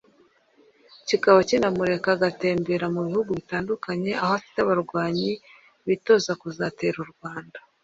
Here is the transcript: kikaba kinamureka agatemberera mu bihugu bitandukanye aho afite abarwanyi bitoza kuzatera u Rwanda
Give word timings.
kikaba 1.07 1.39
kinamureka 1.49 2.07
agatemberera 2.15 2.87
mu 2.95 3.01
bihugu 3.07 3.31
bitandukanye 3.39 4.11
aho 4.21 4.31
afite 4.37 4.57
abarwanyi 4.61 5.31
bitoza 5.87 6.31
kuzatera 6.41 6.97
u 7.05 7.09
Rwanda 7.13 7.57